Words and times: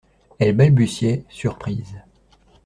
Elle 0.39 0.55
balbutiait, 0.55 1.25
surprise. 1.29 2.01